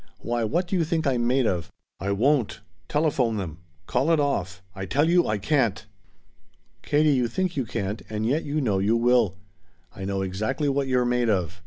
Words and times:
Why 0.17 0.43
what 0.43 0.65
do 0.65 0.75
you 0.75 0.83
think 0.83 1.05
I'm 1.05 1.27
made 1.27 1.45
of? 1.45 1.71
I 1.99 2.11
won't. 2.11 2.61
Telephone 2.89 3.37
them. 3.37 3.59
Call 3.85 4.09
it 4.09 4.19
off. 4.19 4.63
I 4.73 4.87
tell 4.87 5.07
you 5.07 5.27
I 5.27 5.37
can't." 5.37 5.85
"Katie, 6.81 7.13
you 7.13 7.27
think 7.27 7.55
you 7.55 7.65
can't, 7.65 8.01
and 8.09 8.25
yet 8.25 8.43
you 8.43 8.61
know 8.61 8.79
you 8.79 8.97
will. 8.97 9.37
I 9.95 10.05
know 10.05 10.23
exactly 10.23 10.67
what 10.69 10.87
you're 10.87 11.05
made 11.05 11.29
of. 11.29 11.59